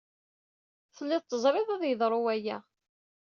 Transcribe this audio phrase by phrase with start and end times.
[0.95, 2.57] Tellid teẓrid ad yeḍru waya.